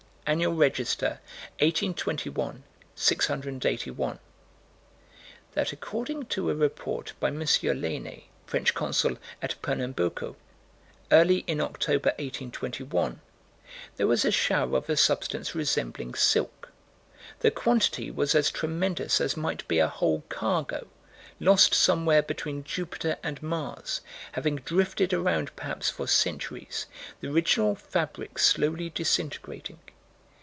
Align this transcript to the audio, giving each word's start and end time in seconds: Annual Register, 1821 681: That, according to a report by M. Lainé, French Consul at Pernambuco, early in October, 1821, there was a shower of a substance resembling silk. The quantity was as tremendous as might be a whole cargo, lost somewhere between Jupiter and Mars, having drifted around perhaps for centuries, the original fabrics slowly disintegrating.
Annual 0.27 0.53
Register, 0.53 1.19
1821 1.59 2.63
681: 2.95 4.19
That, 5.55 5.73
according 5.73 6.27
to 6.27 6.49
a 6.49 6.55
report 6.55 7.11
by 7.19 7.27
M. 7.27 7.39
Lainé, 7.41 8.23
French 8.45 8.73
Consul 8.73 9.17
at 9.41 9.61
Pernambuco, 9.61 10.37
early 11.11 11.39
in 11.47 11.59
October, 11.59 12.09
1821, 12.11 13.19
there 13.97 14.07
was 14.07 14.23
a 14.23 14.31
shower 14.31 14.77
of 14.77 14.89
a 14.89 14.95
substance 14.95 15.53
resembling 15.53 16.13
silk. 16.15 16.71
The 17.39 17.51
quantity 17.51 18.09
was 18.09 18.33
as 18.33 18.51
tremendous 18.51 19.19
as 19.19 19.35
might 19.35 19.67
be 19.67 19.79
a 19.79 19.89
whole 19.89 20.23
cargo, 20.29 20.87
lost 21.41 21.73
somewhere 21.73 22.21
between 22.21 22.63
Jupiter 22.63 23.17
and 23.21 23.43
Mars, 23.43 23.99
having 24.33 24.55
drifted 24.57 25.11
around 25.13 25.53
perhaps 25.57 25.89
for 25.89 26.07
centuries, 26.07 26.85
the 27.19 27.27
original 27.29 27.75
fabrics 27.75 28.45
slowly 28.45 28.89
disintegrating. 28.89 29.79